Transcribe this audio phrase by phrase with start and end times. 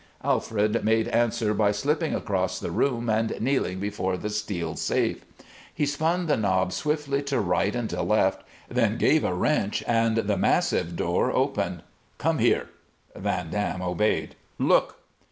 [0.23, 5.23] Alfred made answer by slipping across the room and kneeling before the steel safe.
[5.71, 10.17] He spun the knob swiftly to right and to left, then gave a wrench, and
[10.17, 11.83] the massive door opened.
[12.17, 12.69] "Come here!"
[13.15, 14.33] Van Dam obeyed.
[14.57, 14.95] "Look!"